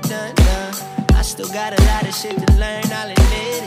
the 0.00 0.08
done 0.08 0.34
done. 0.34 0.74
I 1.18 1.22
still 1.22 1.48
got 1.50 1.74
a 1.74 1.80
lot 1.90 2.06
of 2.06 2.14
shit 2.14 2.36
to 2.38 2.48
learn, 2.54 2.86
I'll 2.94 3.10
admit 3.10 3.66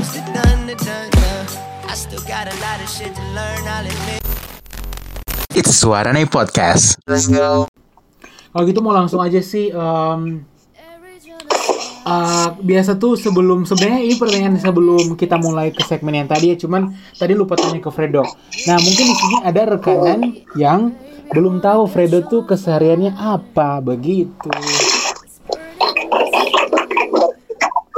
It's 0.00 0.12
the 0.12 0.22
done 0.36 0.68
the 0.68 0.76
done 0.76 1.08
done. 1.08 1.46
I 1.88 1.94
still 1.96 2.20
got 2.28 2.44
a 2.52 2.56
lot 2.60 2.78
of 2.84 2.88
shit 2.88 3.12
to 3.16 3.24
learn, 3.32 3.62
I'll 3.64 3.86
admit 3.86 4.20
it. 4.20 5.56
It's 5.56 5.72
Suara 5.72 6.12
Nih 6.12 6.28
Podcast. 6.28 7.00
Kalau 7.08 8.64
gitu 8.68 8.80
mau 8.84 8.92
langsung 8.92 9.20
aja 9.24 9.40
sih 9.40 9.72
em, 9.72 10.44
eh, 12.04 12.48
biasa 12.60 13.00
tuh 13.00 13.16
sebelum 13.16 13.64
sebenarnya 13.64 14.00
ini 14.04 14.16
pertanyaan 14.20 14.60
sebelum 14.60 15.16
kita 15.16 15.40
mulai 15.40 15.72
ke 15.72 15.80
segmen 15.84 16.12
yang 16.12 16.28
tadi 16.28 16.52
ya 16.52 16.56
cuman 16.60 16.92
tadi 17.16 17.32
lupa 17.32 17.56
tanya 17.56 17.80
ke 17.80 17.88
Fredo. 17.88 18.24
Nah 18.68 18.76
mungkin 18.80 19.04
di 19.08 19.16
sini 19.16 19.36
ada 19.44 19.62
rekanan 19.76 20.20
yang 20.60 20.92
belum 21.32 21.64
tahu 21.64 21.88
Fredo 21.88 22.20
tuh 22.28 22.44
kesehariannya 22.44 23.16
apa 23.16 23.80
begitu. 23.80 24.52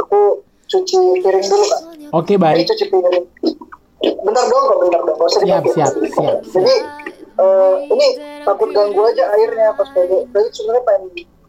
aku 0.09 0.41
cuci 0.69 0.97
piring 1.25 1.47
dulu 1.49 1.65
kak. 1.67 1.83
Oke 2.13 2.37
Ini 2.37 2.43
baik. 2.43 2.65
cuci 2.69 2.85
piring. 2.87 3.25
Bentar 3.99 4.45
dong 4.47 4.63
kok 4.63 4.79
bentar 4.85 5.01
dong. 5.03 5.17
Siap, 5.19 5.43
dipakai. 5.43 5.73
siap, 5.75 5.93
siap, 6.15 6.37
jadi 6.55 6.75
eh, 7.39 7.75
ini 7.91 8.07
takut 8.45 8.71
ganggu 8.71 9.01
aja 9.03 9.25
airnya 9.35 9.75
pas 9.75 9.89
Fede 9.91 10.23
Fede 10.31 10.49
sebenarnya 10.55 10.83
pengen 10.87 11.03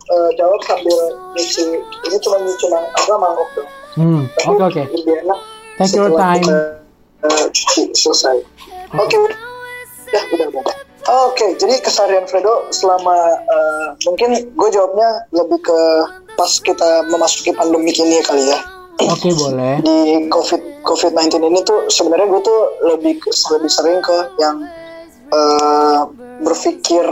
eh, 0.10 0.30
jawab 0.40 0.60
sambil 0.66 1.00
nyuci. 1.38 1.66
Ini 2.10 2.18
cuma 2.24 2.38
nyuci 2.42 2.66
mang 2.74 2.86
apa 2.90 3.14
mangkok 3.16 3.50
dong 3.58 3.70
Hmm 3.98 4.22
oke 4.46 4.64
oke. 4.70 4.84
lebih 4.86 5.16
enak 5.26 5.40
Take 5.80 5.96
your 5.96 6.12
time. 6.14 6.44
kita, 6.44 6.60
eh, 7.24 7.46
cuci 7.56 7.82
selesai. 7.96 8.38
Oke. 9.00 9.16
Ya 10.12 10.22
udah 10.34 10.48
udah. 10.52 10.76
Oke 11.30 11.58
jadi 11.58 11.78
keseharian 11.82 12.26
Fredo 12.26 12.70
selama 12.70 13.16
eh, 13.46 13.88
mungkin 14.06 14.30
gue 14.50 14.70
jawabnya 14.70 15.26
lebih 15.34 15.62
ke 15.62 15.80
pas 16.34 16.52
kita 16.62 17.06
memasuki 17.10 17.54
pandemi 17.54 17.90
ini 17.94 18.22
kali 18.22 18.46
ya 18.46 18.79
Oke 19.00 19.32
boleh. 19.32 19.80
di 19.80 20.28
covid 20.28 20.84
covid 20.84 21.12
19 21.16 21.40
ini 21.48 21.60
tuh 21.64 21.88
sebenarnya 21.88 22.28
gue 22.28 22.42
tuh 22.44 22.60
lebih 22.96 23.16
lebih 23.24 23.72
sering 23.72 24.00
ke 24.04 24.18
yang 24.44 24.58
eh, 25.32 26.00
berpikir 26.44 27.06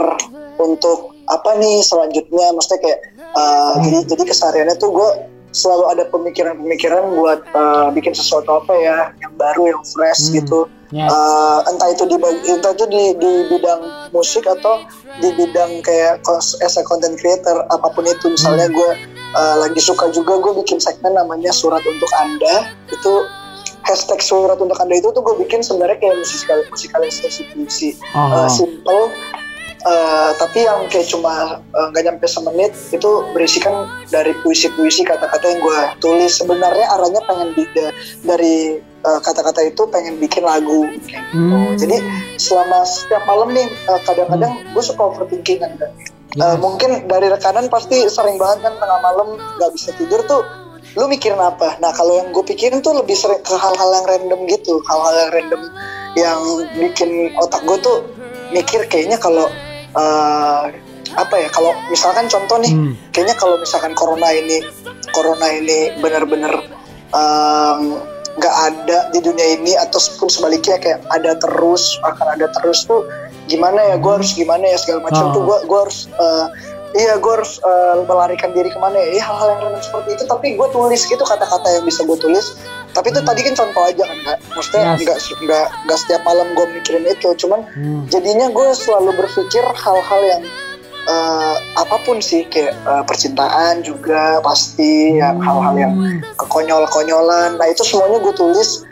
untuk 0.58 1.16
apa 1.28 1.50
nih 1.60 1.80
selanjutnya 1.80 2.52
maksudnya 2.52 2.80
kayak 2.84 3.00
eh, 3.16 3.72
jadi 3.88 3.98
jadi 4.04 4.22
kesehariannya 4.28 4.76
tuh 4.76 4.90
gue 4.92 5.10
selalu 5.48 5.84
ada 5.96 6.04
pemikiran-pemikiran 6.12 7.16
buat 7.16 7.40
eh, 7.44 7.88
bikin 7.96 8.12
sesuatu 8.12 8.60
apa 8.60 8.72
ya 8.76 8.98
yang 9.24 9.32
baru 9.40 9.72
yang 9.76 9.82
fresh 9.84 10.28
Hmm. 10.28 10.44
gitu 10.44 10.60
Yes. 10.88 11.12
Eh, 11.12 11.58
entah 11.68 11.92
itu 11.92 12.08
di 12.08 12.16
entah 12.48 12.72
itu 12.72 12.88
di, 12.88 13.12
di 13.20 13.32
bidang 13.52 14.08
musik 14.08 14.48
atau 14.48 14.80
di 15.20 15.28
bidang 15.36 15.84
kayak 15.84 16.24
as 16.64 16.80
a 16.80 16.82
content 16.88 17.12
creator 17.20 17.60
apa 17.68 17.92
pun 17.92 18.08
itu 18.08 18.32
misalnya 18.32 18.72
gue 18.72 18.90
eh, 19.32 19.56
lagi 19.58 19.80
suka 19.80 20.08
juga 20.08 20.38
gue 20.38 20.52
bikin 20.60 20.78
segmen 20.78 21.12
namanya 21.12 21.50
surat 21.50 21.82
untuk 21.82 22.08
anda 22.16 22.70
itu 22.88 23.12
hashtag 23.82 24.20
surat 24.20 24.56
untuk 24.56 24.76
anda 24.76 24.94
itu 24.94 25.08
tuh 25.08 25.20
gue 25.20 25.36
bikin 25.42 25.60
sebenarnya 25.60 25.96
kayak 25.96 26.16
musikal 26.16 26.58
musikalisasi 26.68 27.42
puisi 27.52 27.90
Oh. 28.12 28.44
Eh, 28.44 28.48
simple 28.48 29.00
eh, 29.78 30.30
tapi 30.36 30.58
yang 30.62 30.84
kayak 30.88 31.06
cuma 31.06 31.62
nggak 31.72 32.02
nyampe 32.04 32.26
semenit 32.26 32.74
itu 32.90 33.10
berisikan 33.32 33.86
dari 34.08 34.34
puisi-puisi 34.42 35.06
kata-kata 35.06 35.44
yang 35.46 35.60
gue 35.62 35.80
tulis 35.98 36.32
sebenarnya 36.34 36.86
arahnya 36.90 37.22
pengen 37.24 37.54
di, 37.54 37.64
da- 37.72 37.94
dari 38.26 38.82
kata-kata 38.98 39.62
itu 39.62 39.86
pengen 39.88 40.18
bikin 40.18 40.42
lagu 40.42 40.84
kayak 41.06 41.22
gitu. 41.30 41.54
Hmm. 41.54 41.78
jadi 41.78 41.96
selama 42.36 42.82
setiap 42.82 43.22
malam 43.24 43.54
nih 43.54 43.70
kadang-kadang 44.04 44.58
gue 44.74 44.82
suka 44.82 45.02
overthinking 45.14 45.62
kan 45.62 45.70
Eh, 46.38 46.56
mungkin 46.56 46.90
dari 47.04 47.26
rekanan 47.26 47.66
pasti 47.66 48.06
sering 48.06 48.38
banget 48.38 48.62
kan 48.62 48.74
tengah 48.78 48.98
malam 49.02 49.34
nggak 49.58 49.70
bisa 49.74 49.90
tidur 49.94 50.22
tuh 50.24 50.46
lu 50.94 51.04
mikirin 51.04 51.36
apa 51.36 51.74
nah 51.78 51.90
kalau 51.90 52.14
yang 52.16 52.30
gue 52.30 52.40
pikirin 52.42 52.78
tuh 52.78 52.94
lebih 52.94 53.12
sering 53.12 53.42
ke 53.42 53.54
hal-hal 53.54 53.90
yang 53.92 54.06
random 54.06 54.40
gitu 54.46 54.78
hal-hal 54.86 55.14
yang 55.18 55.30
random 55.34 55.62
yang 56.14 56.40
bikin 56.74 57.10
otak 57.36 57.60
gue 57.62 57.78
tuh 57.78 57.98
mikir 58.50 58.86
kayaknya 58.86 59.18
kalau 59.18 59.50
eh, 59.92 60.62
apa 61.14 61.34
ya 61.36 61.48
kalau 61.50 61.74
misalkan 61.88 62.28
contoh 62.28 62.56
nih 62.60 62.70
Hmm. 62.70 62.94
kayaknya 63.10 63.34
kalau 63.34 63.58
misalkan 63.58 63.92
corona 63.98 64.30
ini 64.30 64.62
corona 65.10 65.48
ini 65.50 65.90
benar-benar 65.98 66.52
em, 67.10 67.80
nggak 68.38 68.54
ada 68.70 68.98
di 69.10 69.18
dunia 69.18 69.58
ini 69.58 69.72
ataupun 69.74 70.30
sebaliknya 70.30 70.78
kayak 70.78 71.00
ada 71.10 71.34
terus 71.34 71.98
akan 72.06 72.38
ada 72.38 72.46
terus 72.54 72.86
tuh 72.86 73.02
gimana 73.48 73.80
ya 73.82 73.96
gue 73.96 74.12
harus 74.12 74.30
gimana 74.32 74.62
ya 74.62 74.76
segala 74.76 75.02
macam 75.02 75.24
Oh. 75.24 75.32
tuh 75.32 75.42
gue 75.42 75.58
gue 75.64 75.78
harus 75.80 75.98
eh, 76.06 76.46
iya 76.94 77.16
gue 77.16 77.32
harus 77.32 77.58
eh, 77.58 77.94
melarikan 78.02 78.50
diri 78.50 78.68
ke 78.68 78.76
mana 78.76 78.96
ya. 78.96 79.08
Iya, 79.10 79.22
hal-hal 79.24 79.48
yang 79.50 79.60
random 79.62 79.82
seperti 79.82 80.08
itu. 80.14 80.24
Tapi 80.24 80.46
gue 80.54 80.68
tulis 80.68 81.00
gitu 81.02 81.20
kata-kata 81.22 81.68
yang 81.70 81.84
bisa 81.84 82.00
gue 82.02 82.16
tulis. 82.16 82.56
Tapi 82.88 83.08
itu 83.08 83.20
tadi 83.20 83.40
kan 83.42 83.54
contoh 83.54 83.82
aja 83.82 84.02
kan 84.02 84.18
kak. 84.22 84.38
Maksudnya 84.50 84.82
Yes. 84.86 85.00
nggak 85.02 85.18
nggak 85.42 85.66
nggak 85.84 85.98
setiap 85.98 86.22
malam 86.22 86.48
gue 86.50 86.66
mikirin 86.70 87.04
itu. 87.04 87.28
Cuman 87.36 87.60
Hmm. 87.68 88.04
jadinya 88.06 88.48
gue 88.48 88.66
selalu 88.74 89.10
berpikir 89.14 89.64
hal-hal 89.66 90.20
yang 90.26 90.42
eh, 91.06 91.54
apa 91.74 91.96
pun 92.02 92.18
sih. 92.18 92.44
Kayak 92.44 92.76
eh, 92.78 93.02
percintaan 93.02 93.80
juga 93.80 94.40
pasti 94.40 95.16
hal-hal 95.18 95.74
yang 95.74 95.92
Hmm. 95.94 96.20
kekonyol-konyolan. 96.38 97.56
Nah 97.56 97.66
itu 97.66 97.80
semuanya 97.82 98.18
gue 98.18 98.34
tulis 98.34 98.84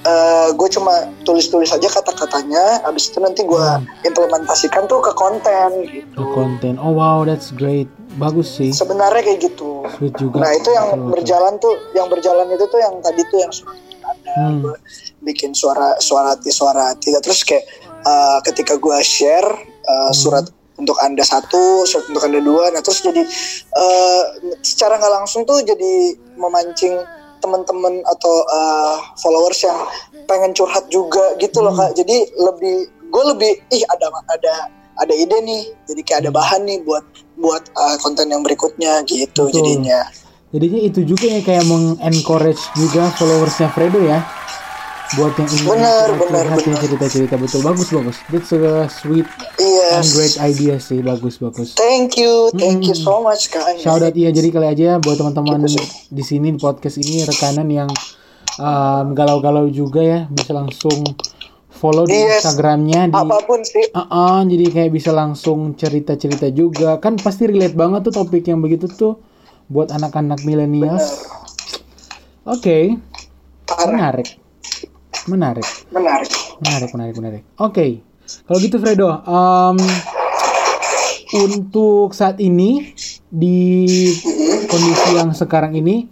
eh, 0.00 0.48
gue 0.50 0.68
cuma 0.68 0.92
tulis-tulis 1.22 1.68
aja 1.68 1.88
kata-katanya 1.88 2.58
habis 2.82 3.08
itu 3.08 3.18
nanti 3.18 3.42
gue 3.42 3.58
Hmm. 3.58 3.84
implementasikan 4.02 4.84
tuh 4.84 4.98
ke 4.98 5.12
konten 5.12 5.70
gitu 5.84 6.14
Ke 6.14 6.24
konten. 6.28 6.76
Oh 6.76 6.92
wow 6.92 7.22
that's 7.22 7.50
great. 7.50 7.86
Bagus 8.14 8.50
sih. 8.52 8.70
sebenarnya 8.70 9.22
kayak 9.22 9.40
gitu 9.44 9.86
Sweet 9.94 10.14
juga. 10.16 10.40
nah 10.40 10.50
itu 10.50 10.68
yang 10.68 10.88
Betul, 10.88 10.98
betul. 11.00 11.12
berjalan 11.14 11.52
tuh 11.56 11.74
yang 11.92 12.06
berjalan 12.08 12.46
itu 12.48 12.64
tuh 12.66 12.78
yang 12.78 12.94
tadi 12.98 13.22
tuh 13.24 13.38
yang 13.38 13.52
suara 13.52 13.76
ada 14.04 14.32
Hmm. 14.34 14.60
gue 14.60 14.76
bikin 15.22 15.50
suara 15.52 15.94
suara 15.98 16.32
hati 16.32 16.50
suara 16.50 16.90
hati 16.90 17.14
terus 17.16 17.42
kayak 17.42 17.62
uh, 18.02 18.38
ketika 18.42 18.74
gue 18.74 18.98
share 19.00 19.46
uh, 19.84 20.10
surat 20.10 20.44
untuk 20.74 20.94
anda 20.98 21.22
satu 21.22 21.58
surat 21.84 22.06
untuk 22.06 22.22
anda 22.22 22.38
dua 22.38 22.70
nah 22.70 22.80
terus 22.80 23.00
jadi 23.00 23.22
uh, 23.72 24.22
secara 24.60 24.96
nggak 24.96 25.14
langsung 25.14 25.42
tuh 25.42 25.58
jadi 25.60 25.92
memancing 26.34 26.94
teman-teman 27.38 28.04
atau 28.06 28.34
uh, 28.46 28.96
followers 29.18 29.62
yang 29.64 29.78
pengen 30.26 30.52
curhat 30.54 30.84
juga 30.92 31.34
gitu 31.40 31.62
loh 31.64 31.74
kak 31.74 31.94
jadi 31.96 32.28
lebih 32.36 32.90
gue 33.08 33.24
lebih 33.34 33.52
ih 33.72 33.82
ada 33.88 34.12
ada 34.28 34.54
ada 34.98 35.14
ide 35.14 35.38
nih 35.42 35.62
jadi 35.88 36.00
kayak 36.04 36.20
ada 36.26 36.30
bahan 36.34 36.66
nih 36.66 36.78
buat 36.84 37.04
buat 37.38 37.64
uh, 37.78 37.96
konten 38.02 38.28
yang 38.28 38.42
berikutnya 38.42 39.06
gitu 39.06 39.48
Betul. 39.48 39.54
jadinya 39.54 40.02
Jadinya 40.48 40.80
itu 40.80 41.04
juga 41.04 41.28
yang 41.28 41.44
kayak 41.44 41.64
meng-encourage 41.68 42.72
juga 42.72 43.12
followersnya 43.20 43.68
Fredo 43.68 44.00
ya. 44.00 44.24
Buat 45.16 45.40
yang 45.40 45.48
ingin 45.48 45.64
curhat 45.64 45.80
ya, 46.04 46.16
benar. 46.20 46.80
cerita-cerita 46.84 47.34
betul. 47.40 47.60
Bagus 47.64 47.88
bagus. 47.88 48.16
That's 48.28 48.52
a 48.52 48.84
sweet 48.92 49.24
and 49.56 50.04
yes. 50.04 50.12
great 50.12 50.36
idea 50.36 50.76
sih. 50.76 51.00
Bagus 51.00 51.40
bagus. 51.40 51.72
thank 51.72 52.20
you 52.20 52.52
thank 52.52 52.84
you 52.84 52.92
so 52.92 53.24
much 53.24 53.48
kak 53.48 53.80
Shout 53.80 54.04
out 54.04 54.12
iya 54.12 54.28
jadi 54.28 54.52
kali 54.52 54.68
aja 54.68 55.00
buat 55.00 55.16
teman-teman 55.16 55.64
Gitu 55.64 55.80
di 56.12 56.20
sini 56.20 56.52
di 56.52 56.60
podcast 56.60 57.00
ini 57.00 57.24
rekanan 57.24 57.68
yang 57.72 57.88
um, 58.60 59.16
galau-galau 59.16 59.72
juga 59.72 60.04
ya. 60.04 60.20
Bisa 60.28 60.52
langsung 60.52 61.00
follow 61.72 62.04
di 62.04 62.12
Yes. 62.12 62.44
Instagramnya 62.44 63.08
di 63.08 63.16
apa 63.16 63.38
pun 63.48 63.64
sih. 63.64 63.88
Uh-uh, 63.94 64.44
jadi 64.44 64.64
kayak 64.68 64.90
bisa 64.92 65.14
langsung 65.14 65.72
cerita-cerita 65.72 66.52
juga. 66.52 67.00
Kan 67.00 67.16
pasti 67.16 67.48
relate 67.48 67.72
banget 67.72 68.10
tuh 68.10 68.24
topik 68.24 68.44
yang 68.44 68.60
begitu 68.60 68.90
tuh 68.90 69.16
buat 69.70 69.88
anak-anak 69.88 70.42
milenials. 70.44 71.28
Oke, 72.48 72.96
parah. 73.68 73.92
Menarik, 73.92 74.40
menarik, 75.28 75.66
menarik 75.92 76.30
menarik, 76.58 76.90
menarik, 76.90 77.14
menarik. 77.16 77.42
Oke, 77.56 78.02
kalau 78.44 78.58
gitu 78.58 78.76
Fredo, 78.76 79.08
um, 79.24 79.76
untuk 81.38 82.12
saat 82.12 82.40
ini 82.40 82.92
di 83.28 83.94
kondisi 84.66 85.08
yang 85.14 85.30
sekarang 85.32 85.76
ini, 85.76 86.08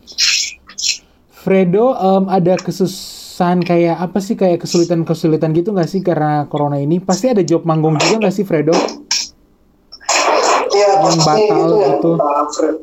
Fredo 1.32 1.94
um, 1.94 2.28
ada 2.28 2.54
kesusahan 2.56 3.62
kayak 3.62 3.96
apa 3.96 4.18
sih 4.18 4.34
kayak 4.34 4.60
kesulitan-kesulitan 4.60 5.52
gitu 5.52 5.72
nggak 5.72 5.88
sih 5.88 6.00
karena 6.00 6.44
corona 6.46 6.76
ini? 6.76 6.98
Pasti 6.98 7.30
ada 7.30 7.40
job 7.40 7.64
manggung 7.64 7.96
juga 7.96 8.26
nggak 8.26 8.34
sih 8.34 8.44
Fredo? 8.44 8.74
Iya 10.66 11.00
Yang 11.00 11.16
pasti 11.24 11.24
batal 11.24 11.56
itu 11.56 11.76
yang 11.80 11.94
gitu. 11.96 12.10
uh, 12.20 12.44
Fre- 12.52 12.80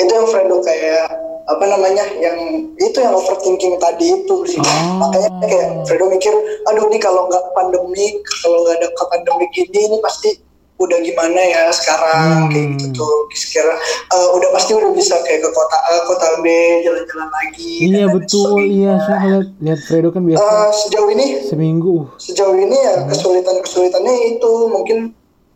itu 0.00 0.12
yang 0.12 0.28
Fredo 0.32 0.56
kayak 0.64 1.04
apa 1.50 1.64
namanya 1.66 2.04
yang 2.16 2.38
itu 2.72 2.96
yang 2.96 3.10
overthinking 3.12 3.74
tadi 3.76 4.14
itu 4.14 4.36
sih 4.46 4.60
Oh. 4.60 5.02
makanya 5.02 5.28
kayak 5.42 5.68
Fredo 5.84 6.06
mikir 6.06 6.30
aduh 6.64 6.86
nih 6.86 6.98
kalau 6.98 7.26
nggak 7.26 7.42
pandemi 7.50 8.06
kalau 8.38 8.62
nggak 8.62 8.76
ada 8.76 8.88
ke 8.88 9.04
pandemi 9.06 9.44
gini 9.50 9.80
ini 9.84 9.98
pasti 9.98 10.30
udah 10.76 10.96
gimana 10.98 11.36
ya 11.36 11.68
sekarang 11.70 12.24
Hmm. 12.40 12.48
kayak 12.48 12.66
gitu 12.74 12.86
tuh 12.96 13.12
sekira 13.30 13.74
uh, 14.08 14.28
udah 14.32 14.48
pasti 14.50 14.72
udah 14.72 14.88
bisa 14.90 15.12
kayak 15.20 15.40
ke 15.40 15.50
kota 15.50 15.76
A 15.76 15.94
kota 16.04 16.40
B 16.40 16.46
jalan-jalan 16.80 17.28
lagi 17.30 17.74
Iya 17.84 18.04
betul, 18.08 18.48
sebagainya. 18.56 18.72
iya. 18.72 18.92
Soalnya 18.98 19.28
lihat, 19.28 19.46
lihat 19.60 19.80
Fredo 19.82 20.08
kan 20.08 20.22
biasa 20.24 20.40
Uh, 20.40 20.70
sejauh 20.72 21.08
ini 21.10 21.26
seminggu. 21.44 21.94
uh, 22.00 22.16
sejauh 22.16 22.56
ini 22.56 22.76
ya 22.78 22.94
kesulitan 23.06 23.56
kesulitannya 23.58 24.14
itu 24.30 24.52
mungkin 24.66 24.98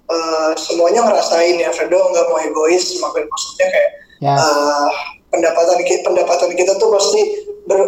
eh, 0.05 0.53
semuanya 0.59 1.01
ngerasain 1.03 1.57
ya 1.57 1.71
Fredo 1.71 1.97
nggak 2.05 2.27
mau 2.27 2.37
egois 2.39 2.85
maksudnya 2.95 3.25
maksudnya 3.25 3.67
kayak 3.71 3.91
Ya. 4.21 4.35
eh, 4.37 4.89
pendapatan 5.35 5.79
kita 5.83 6.03
pendapatan 6.05 6.51
kita 6.53 6.73
tuh 6.75 6.89
pasti 6.89 7.21
ber 7.65 7.81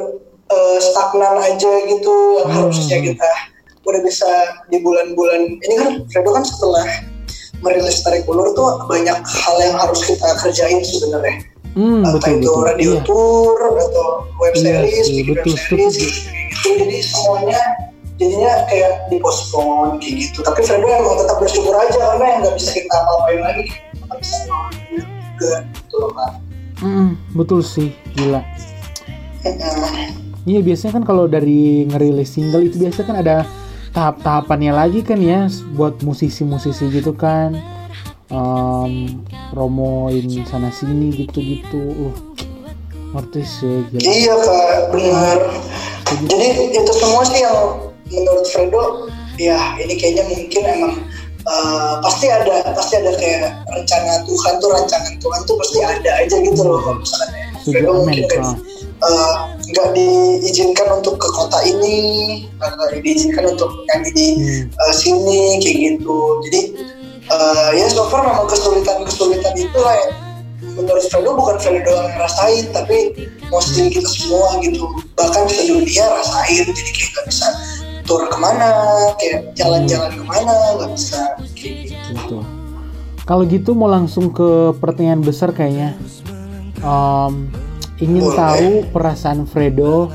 eh, 0.47 0.79
stagnan 0.81 1.39
aja 1.39 1.73
gitu 1.87 2.15
yang 2.37 2.49
Hmm. 2.49 2.57
harusnya 2.67 2.99
kita 3.01 3.31
udah 3.83 4.01
bisa 4.03 4.31
di 4.67 4.79
bulan-bulan 4.79 5.47
ini 5.59 5.75
kan 5.77 5.91
Fredo 6.07 6.31
kan 6.31 6.43
setelah 6.43 6.83
merilis 7.57 8.03
tarik 8.03 8.27
ulur 8.27 8.51
tuh 8.53 8.83
banyak 8.85 9.15
hal 9.17 9.57
yang 9.59 9.75
harus 9.75 10.03
kita 10.03 10.27
kerjain 10.37 10.83
sebenarnya 10.83 11.39
Hmm, 11.73 12.01
entah 12.01 12.17
betul 12.17 12.31
itu 12.33 12.49
betul. 12.49 12.63
radio 12.63 12.91
Iya. 12.91 13.03
tour 13.05 13.59
atau 13.71 14.09
web 14.39 14.55
Iya 14.55 14.63
series, 14.81 15.05
sih, 15.05 15.15
bikin 15.19 15.29
web 15.29 15.45
betul, 15.45 15.57
series, 15.61 15.95
gitu. 15.95 16.09
Jadi 16.67 16.99
semuanya 17.01 17.61
jadinya 18.17 18.53
kayak 18.65 18.93
dipospon 19.07 20.01
kayak 20.01 20.15
gitu. 20.19 20.39
Tapi 20.41 20.61
Fredo 20.63 20.89
emang 20.89 21.17
tetap 21.17 21.37
bersyukur 21.37 21.75
aja 21.75 22.01
karena 22.01 22.25
yang 22.27 22.39
nggak 22.43 22.55
bisa 22.57 22.71
kita 22.73 22.95
apa-apain 22.95 23.41
lagi 23.45 23.63
kita 23.93 24.15
bisa 24.17 24.37
juga 24.89 25.53
gitu 25.69 25.95
loh 26.01 26.11
kan. 26.13 26.31
Mm, 26.85 27.17
betul 27.33 27.65
sih, 27.65 27.93
gila. 28.17 28.45
Iya 30.47 30.61
biasanya 30.63 31.03
kan 31.03 31.05
kalau 31.07 31.27
dari 31.27 31.87
ngerilis 31.91 32.39
single 32.39 32.67
itu 32.67 32.79
biasanya 32.79 33.07
kan 33.07 33.19
ada 33.19 33.37
tahap-tahapannya 33.91 34.73
lagi 34.75 35.01
kan 35.03 35.19
ya 35.19 35.51
buat 35.75 35.99
musisi-musisi 36.07 36.87
gitu 36.93 37.17
kan 37.17 37.57
Em, 38.27 39.23
promoin 39.55 40.27
sana 40.51 40.67
sini 40.75 41.15
gitu-gitu. 41.15 42.11
Uh, 42.11 42.15
ngerti 43.15 43.43
sih 43.47 43.87
gila. 43.95 44.03
Iya 44.03 44.35
kak, 44.35 44.67
benar. 44.91 45.39
Jadi 46.27 46.75
itu 46.75 46.93
semua 46.99 47.23
sih 47.23 47.47
yang 47.47 47.87
menurut 48.11 48.47
Fredo, 48.51 49.07
ya 49.39 49.79
ini 49.79 49.95
kayaknya 49.95 50.27
mungkin 50.27 50.63
emang 50.67 50.95
eh, 51.47 51.93
pasti 52.03 52.27
ada 52.27 52.57
pasti 52.75 52.95
ada 52.99 53.13
kayak 53.15 53.55
rencana 53.71 54.13
Tuhan 54.27 54.53
tuh 54.59 54.69
rancangan 54.75 55.15
Tuhan 55.19 55.41
tuh 55.47 55.55
pasti 55.63 55.79
ada 55.83 56.11
aja 56.19 56.37
gitu 56.43 56.61
loh 56.63 56.79
kalau 56.83 56.99
misalkan 56.99 57.31
ya. 57.33 57.47
Mungkin 57.67 57.83
nggak 57.83 58.57
eh, 59.03 59.35
nggak 59.67 59.89
diizinkan 59.95 60.89
untuk 60.95 61.19
ke 61.19 61.29
kota 61.31 61.59
ini, 61.67 61.99
nggak 62.59 63.03
diizinkan 63.03 63.45
untuk 63.55 63.71
nyanyi 63.91 64.11
di 64.15 64.27
Hmm. 64.39 64.63
eh, 64.71 64.95
sini 64.95 65.41
kayak 65.63 65.77
gitu. 65.83 66.19
Jadi 66.47 66.61
eh, 67.27 67.71
ya 67.75 67.87
so 67.91 68.07
far 68.07 68.23
memang 68.23 68.47
kesulitan-kesulitan 68.47 69.55
itulah 69.59 69.95
yang 69.99 70.13
menurut 70.77 71.05
Fredo 71.09 71.31
bukan 71.37 71.57
Fredo 71.61 71.81
doang 71.85 72.07
yang 72.09 72.15
ngerasain 72.17 72.65
tapi 72.73 72.99
mostly 73.49 73.89
kita 73.93 74.09
semua 74.09 74.57
gitu 74.61 74.85
bahkan 75.17 75.45
sedunia 75.49 76.05
rasain 76.09 76.65
jadi 76.69 76.91
kayak 76.93 77.09
nggak 77.13 77.25
bisa 77.29 77.47
tur 78.07 78.31
ke 78.31 78.39
mana 78.39 78.71
kayak 79.19 79.53
jalan-jalan 79.59 80.15
ke 80.15 80.25
mana 80.25 80.55
nggak 80.79 80.91
bisa 80.95 81.21
kayak 81.59 81.77
gitu. 81.91 82.15
Gitu. 82.15 82.39
Kalau 83.27 83.43
gitu 83.51 83.75
mau 83.75 83.91
langsung 83.91 84.31
ke 84.31 84.71
pertanyaan 84.79 85.21
besar 85.21 85.51
kayaknya. 85.51 85.99
Em, 86.79 87.51
ingin 87.99 88.23
Boleh. 88.31 88.39
tahu 88.39 88.71
perasaan 88.95 89.51
Fredo 89.51 90.15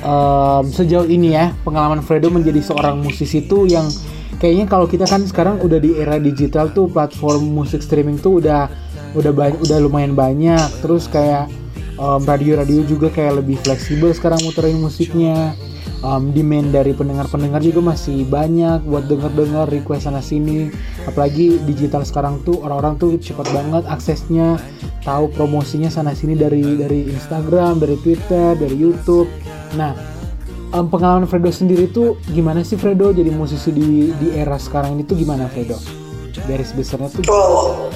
em, 0.00 0.64
sejauh 0.72 1.04
ini 1.04 1.36
ya 1.36 1.52
pengalaman 1.62 2.00
Fredo 2.00 2.32
menjadi 2.32 2.64
seorang 2.64 3.04
musisi 3.04 3.44
itu 3.44 3.68
yang 3.68 3.84
kayaknya 4.40 4.64
kalau 4.64 4.88
kita 4.88 5.04
kan 5.04 5.26
sekarang 5.28 5.60
udah 5.60 5.76
di 5.76 5.98
era 6.00 6.16
digital 6.16 6.72
tuh 6.72 6.88
platform 6.88 7.52
musik 7.52 7.84
streaming 7.84 8.16
tuh 8.16 8.40
udah 8.40 8.70
udah 9.14 9.32
banyak 9.34 9.58
udah 9.62 9.78
lumayan 9.82 10.14
banyak 10.16 10.68
terus 10.80 11.06
kayak 11.10 11.50
radio-radio 11.98 12.82
juga 12.86 13.06
kayak 13.10 13.42
lebih 13.42 13.54
fleksibel 13.62 14.10
sekarang 14.10 14.42
muterin 14.42 14.82
musiknya 14.82 15.54
um, 16.04 16.30
demand 16.36 16.70
dari 16.70 16.92
pendengar-pendengar 16.92 17.64
juga 17.64 17.80
masih 17.80 18.28
banyak 18.28 18.84
buat 18.84 19.08
denger-denger 19.08 19.72
request 19.72 20.06
sana 20.06 20.20
sini. 20.20 20.68
Apalagi 21.08 21.64
digital 21.64 22.04
sekarang 22.04 22.44
tuh 22.44 22.60
orang-orang 22.60 23.00
tuh 23.00 23.16
cepat 23.16 23.48
banget 23.50 23.82
aksesnya 23.88 24.60
tahu 25.02 25.32
promosinya 25.32 25.88
sana 25.88 26.12
sini 26.12 26.36
dari 26.36 26.76
dari 26.76 27.08
Instagram 27.08 27.80
dari 27.80 27.96
Twitter 28.04 28.52
dari 28.54 28.76
YouTube. 28.76 29.26
Nah 29.80 29.96
em, 30.70 30.86
pengalaman 30.92 31.24
Fredo 31.24 31.48
sendiri 31.48 31.88
tuh 31.88 32.20
gimana 32.30 32.60
sih 32.60 32.76
Fredo? 32.76 33.10
Jadi 33.10 33.32
musisi 33.32 33.72
di 33.72 34.12
di 34.20 34.28
era 34.36 34.60
sekarang 34.60 35.00
ini 35.00 35.02
tuh 35.08 35.16
gimana 35.16 35.48
Fredo? 35.48 35.80
Garis 36.44 36.76
besarnya 36.76 37.08
tuh 37.08 37.24
Oh, 37.32 37.88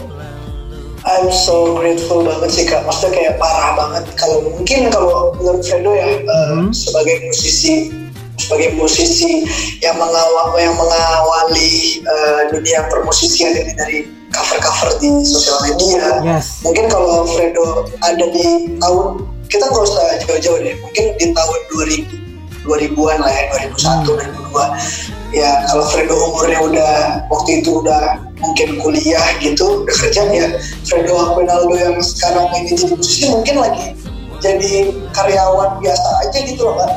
I'm 1.19 1.35
so 1.35 1.75
grateful 1.75 2.23
banget 2.23 2.50
sih 2.55 2.65
kak. 2.65 2.87
Maksudnya 2.87 3.11
kayak 3.11 3.35
parah 3.43 3.75
banget. 3.75 4.06
Kalau 4.15 4.38
mungkin 4.47 4.87
kalau 4.87 5.35
menurut 5.35 5.67
Fredo 5.67 5.91
ya 5.91 6.06
eh, 6.15 6.23
Mhm. 6.55 6.70
sebagai 6.70 7.26
musisi, 7.26 7.91
sebagai 8.38 8.79
musisi 8.79 9.43
yang 9.82 9.99
mengawal 9.99 10.55
yang 10.55 10.79
mengawali 10.79 11.99
eh, 12.06 12.41
dunia 12.55 12.87
permusisian 12.87 13.50
ini 13.50 13.73
dari 13.75 13.99
cover-cover 14.31 14.94
di 15.03 15.11
sosial 15.26 15.59
media. 15.67 16.23
yes 16.23 16.62
Mungkin 16.62 16.87
kalau 16.87 17.26
Fredo 17.26 17.91
ada 17.99 18.25
di 18.31 18.79
tahun 18.79 19.26
kita 19.50 19.65
nggak 19.67 19.85
usah 19.91 20.06
jauh-jauh 20.23 20.61
deh. 20.62 20.79
Mungkin 20.79 21.05
di 21.19 21.26
tahun 21.35 21.59
2000 21.75 22.06
2000-an 22.62 23.25
lah 23.25 23.32
ya, 23.32 23.43
2001, 23.73 24.05
2002. 24.06 24.65
Ya 25.32 25.50
kalau 25.67 25.85
Fredo 25.88 26.15
umurnya 26.20 26.61
udah 26.62 26.93
waktu 27.32 27.65
itu 27.65 27.81
udah 27.81 28.20
mungkin 28.38 28.69
kuliah 28.81 29.26
gitu, 29.43 29.85
udah 29.85 29.96
kerja 30.06 30.23
ya. 30.31 30.49
Fredo 30.87 31.14
Aquinaldo 31.19 31.75
yang 31.75 31.96
sekarang 32.00 32.46
ini 32.55 32.75
jadi 32.75 32.85
musisi 32.94 33.25
mungkin 33.31 33.56
lagi 33.61 33.87
jadi 34.38 34.94
karyawan 35.11 35.82
biasa 35.82 36.08
aja 36.26 36.38
gitu 36.46 36.62
loh 36.62 36.76
kan. 36.79 36.90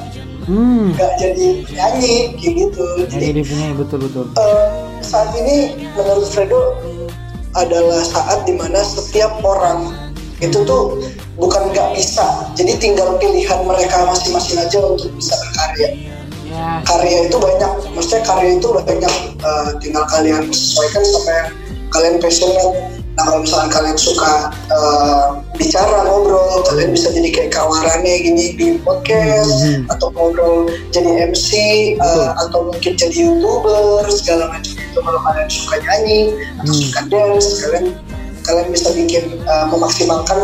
hmm 0.46 0.94
Nggak 0.94 1.14
jadi 1.18 1.48
nyanyi 1.74 2.16
kayak 2.38 2.54
gitu. 2.66 2.86
Jadi 3.10 3.26
jadi 3.34 3.42
punya 3.46 3.68
betul 3.78 4.00
betul 4.06 4.26
eh, 4.38 4.66
saat 5.02 5.34
ini 5.38 5.90
menurut 5.98 6.26
Fredo 6.30 6.78
adalah 7.58 8.02
saat 8.06 8.48
di 8.48 8.56
mana 8.56 8.80
setiap 8.80 9.42
orang 9.44 9.92
itu 10.42 10.66
tuh 10.66 10.98
bukan 11.38 11.70
nggak 11.70 11.94
bisa 11.94 12.50
jadi 12.58 12.74
tinggal 12.82 13.18
pilihan 13.22 13.62
mereka 13.62 14.10
masing-masing 14.10 14.58
aja 14.58 14.80
untuk 14.82 15.14
bisa 15.14 15.38
berkarya 15.38 16.11
ya 16.62 16.74
karya 16.86 17.26
itu 17.26 17.38
banyak 17.42 17.72
maksudnya 17.98 18.22
karya 18.22 18.50
itu 18.56 18.68
banyak 18.70 19.14
eh, 19.42 19.70
tinggal 19.82 20.06
kalian 20.06 20.44
sesuaikan 20.54 21.02
sama 21.04 21.32
yang 21.34 21.50
kalian 21.90 22.16
passionate 22.22 22.78
nah 23.12 23.28
kalau 23.28 23.44
misalnya 23.44 23.70
kalian 23.76 23.98
suka 24.00 24.34
eh, 24.72 25.26
bicara 25.58 26.08
ngobrol 26.08 26.64
kalian 26.64 26.96
bisa 26.96 27.12
jadi 27.12 27.28
kayak 27.28 27.52
kawarannya 27.52 28.16
gini 28.24 28.46
di 28.56 28.68
podcast 28.80 29.52
Mhm. 29.66 29.92
atau 29.92 30.08
ngobrol 30.16 30.70
jadi 30.94 31.28
MC 31.28 31.50
eh, 31.52 32.00
Betul. 32.00 32.30
atau 32.40 32.60
mungkin 32.70 32.92
jadi 32.96 33.18
youtuber 33.28 34.06
segala 34.08 34.48
macam 34.48 34.72
itu 34.78 35.00
kalau 35.02 35.20
kalian 35.26 35.50
suka 35.50 35.76
nyanyi 35.82 36.20
atau 36.62 36.72
Hmm. 36.72 36.80
suka 36.80 37.00
dance 37.10 37.48
kalian 37.60 37.86
kalian 38.42 38.68
bisa 38.72 38.90
bikin 38.96 39.24
eh, 39.44 39.66
memaksimalkan 39.68 40.40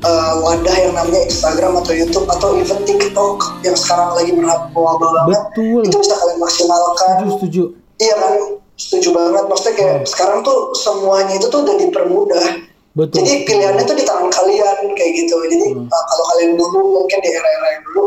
eh, 0.00 0.32
wadah 0.40 0.76
yang 0.76 0.92
namanya 0.96 1.22
Instagram 1.24 1.72
atau 1.80 1.92
YouTube 1.92 2.26
atau 2.26 2.56
even 2.56 2.80
TikTok 2.82 3.36
yang 3.60 3.76
sekarang 3.76 4.16
lagi 4.16 4.32
mewabah 4.32 4.96
banget. 4.96 5.38
Betul. 5.52 5.80
Itu 5.84 5.96
bisa 6.00 6.14
kalian 6.16 6.38
maksimalkan. 6.40 7.08
Setuju 7.20 7.32
setuju. 7.36 7.62
Iya 8.00 8.14
kan? 8.16 8.32
Setuju 8.80 9.08
banget. 9.12 9.44
Maksudnya 9.44 9.74
kayak 9.76 9.96
Hmm. 10.00 10.06
sekarang 10.08 10.38
tuh 10.40 10.58
semuanya 10.72 11.34
itu 11.36 11.46
tuh 11.46 11.60
udah 11.62 11.76
dipermudah. 11.76 12.46
Betul. 12.90 13.22
Jadi 13.22 13.32
pilihannya 13.46 13.84
tuh 13.86 13.94
di 13.94 14.02
tangan 14.02 14.28
kalian 14.28 14.76
kayak 14.96 15.12
gitu. 15.14 15.36
Jadi 15.46 15.66
Hmm. 15.76 15.86
uh, 15.86 16.04
kalau 16.08 16.24
kalian 16.34 16.52
dulu 16.56 16.80
mungkin 16.96 17.18
di 17.20 17.28
era-era 17.30 17.68
yang 17.76 17.84
dulu 17.86 18.04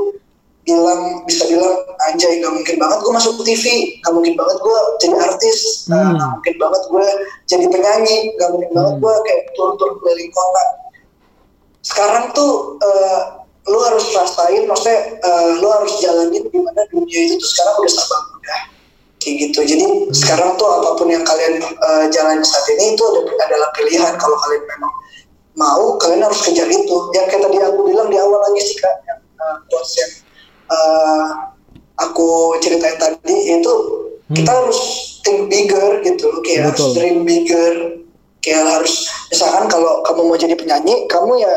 bilang 0.64 1.02
bisa 1.28 1.44
bilang 1.44 1.76
anjay 2.08 2.40
gak 2.40 2.56
mungkin 2.56 2.80
banget 2.80 3.04
gue 3.04 3.12
masuk 3.12 3.36
TV 3.44 4.00
gak 4.00 4.16
mungkin 4.16 4.32
banget 4.40 4.58
gue 4.64 4.78
jadi 4.96 5.16
artis 5.20 5.84
uh, 5.92 5.96
Hmm. 6.00 6.16
gak 6.16 6.30
mungkin 6.40 6.56
banget 6.56 6.82
gue 6.88 7.06
jadi 7.52 7.66
penyanyi 7.68 8.18
gak 8.40 8.50
mungkin 8.56 8.72
banget 8.72 8.94
Hmm. 8.96 9.04
gue 9.04 9.14
kayak 9.28 9.42
tur-tur 9.60 9.92
keliling 10.00 10.32
kota 10.32 10.64
sekarang 11.94 12.34
tuh 12.34 12.82
uh, 12.82 13.46
lu 13.70 13.80
harus 13.80 14.04
rasain 14.18 14.66
maksudnya 14.66 15.22
uh, 15.24 15.62
lu 15.62 15.68
harus 15.70 15.94
jalanin 16.02 16.44
gimana 16.50 16.82
dunia 16.90 17.20
itu 17.30 17.40
tuh 17.40 17.50
sekarang 17.54 17.74
udah 17.80 17.92
serba 17.94 18.18
mudah 18.34 18.62
kayak 19.24 19.36
gitu. 19.40 19.60
Jadi 19.64 19.86
sekarang 20.12 20.60
tuh 20.60 20.68
apa 20.68 20.90
pun 21.00 21.08
yang 21.08 21.24
kalian 21.24 21.64
uh, 21.64 22.06
jalani 22.12 22.44
saat 22.44 22.68
ini 22.76 22.92
itu 22.92 23.04
ada- 23.08 23.40
adalah 23.48 23.70
pilihan. 23.72 24.14
Kalau 24.20 24.36
kalian 24.44 24.64
memang 24.68 24.94
mau 25.56 25.86
kalian 25.96 26.28
harus 26.28 26.44
kejar 26.44 26.68
itu. 26.68 26.98
Yang 27.16 27.26
kayak 27.32 27.42
tadi 27.48 27.58
aku 27.64 27.80
bilang 27.88 28.12
di 28.12 28.18
awal 28.20 28.42
lagi 28.44 28.62
sih 28.68 28.76
kak 28.84 28.96
yang 29.08 29.22
uh, 29.40 29.56
quotes 29.72 29.94
yang 29.96 30.12
uh, 30.68 31.28
aku 32.04 32.60
ceritain 32.60 33.00
tadi 33.00 33.36
itu 33.62 33.74
kita 34.34 34.52
harus 34.52 34.80
think 35.24 35.48
bigger 35.48 36.04
gitu. 36.04 36.28
Kayak 36.44 36.74
harus 36.74 36.84
Betul. 36.84 36.92
dream 37.00 37.18
bigger. 37.24 38.04
Kayak 38.44 38.76
harus 38.76 39.08
misalkan 39.32 39.72
kalau 39.72 40.04
kamu 40.04 40.22
mau 40.28 40.36
jadi 40.36 40.60
penyanyi 40.60 41.08
kamu 41.08 41.40
ya 41.40 41.54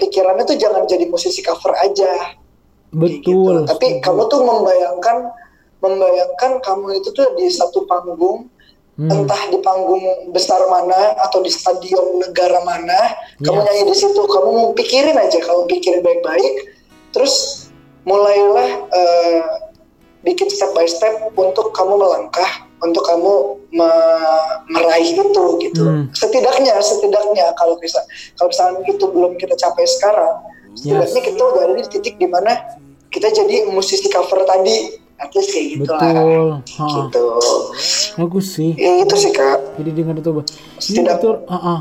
pikirannya 0.00 0.44
tuh 0.48 0.58
jangan 0.58 0.88
jadi 0.88 1.06
musisi 1.06 1.44
cover 1.44 1.76
aja 1.78 2.12
kayak 2.14 2.38
betul 2.94 3.54
gitu. 3.62 3.68
tapi 3.68 3.86
setuju. 3.98 4.04
kamu 4.06 4.22
tuh 4.30 4.40
membayangkan 4.42 5.16
membayangkan 5.82 6.50
kamu 6.64 6.86
itu 7.02 7.08
tuh 7.12 7.26
di 7.36 7.46
satu 7.50 7.84
panggung 7.84 8.48
Hmm. 8.94 9.10
entah 9.10 9.50
di 9.50 9.58
panggung 9.58 10.30
besar 10.30 10.62
mana 10.70 11.18
atau 11.18 11.42
di 11.42 11.50
stadion 11.50 12.14
negara 12.14 12.62
mana 12.62 12.94
kamu 13.42 13.58
Yes. 13.58 13.66
nyanyi 13.66 13.82
di 13.90 13.96
situ 13.98 14.22
kamu 14.22 14.70
pikirin 14.78 15.18
aja 15.18 15.34
kamu 15.42 15.66
pikirin 15.66 15.98
baik-baik 15.98 16.54
terus 17.10 17.66
mulailah 18.06 18.86
eh, 18.94 19.42
bikin 20.22 20.46
step 20.46 20.70
by 20.78 20.86
step 20.86 21.10
untuk 21.34 21.74
kamu 21.74 21.98
melangkah 21.98 22.46
untuk 22.84 23.02
kamu 23.02 23.32
me- 23.72 24.54
meraih 24.68 25.16
itu 25.16 25.44
gitu. 25.64 25.82
Hmm. 25.82 26.04
setidaknya 26.12 26.76
setidaknya 26.78 27.56
kalau 27.56 27.80
bisa 27.80 27.98
kalau 28.36 28.52
misalnya 28.52 28.84
itu 28.84 29.04
belum 29.08 29.34
kita 29.34 29.56
capai 29.56 29.88
sekarang 29.88 30.36
setidaknya 30.76 31.20
kita 31.24 31.42
udah 31.42 31.62
ada 31.64 31.74
di 31.74 31.84
titik 31.88 32.14
di 32.14 32.28
mana 32.28 32.52
kita 33.08 33.30
jadi 33.30 33.66
musisi 33.70 34.06
cover 34.06 34.44
tadi 34.44 35.00
at 35.14 35.30
least 35.30 35.54
kayak 35.54 35.66
gitu 35.78 35.86
lah. 35.86 36.02
Betul. 36.02 36.48
Ha, 36.58 36.84
gitu. 36.90 37.24
Bagus 38.18 38.46
sih. 38.50 38.74
Ya 38.74 38.98
itu 38.98 39.14
sih 39.14 39.30
kak. 39.30 39.78
Jadi 39.78 39.90
dengar 39.94 40.18
itu 40.18 40.30
Bah. 40.34 40.44
Jadi 40.76 40.98
Tidak- 41.00 41.14
betul 41.16 41.34
ah, 41.46 41.56
ah. 41.56 41.80